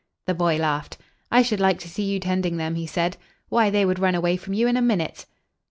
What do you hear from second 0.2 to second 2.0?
The boy laughed. "I should like to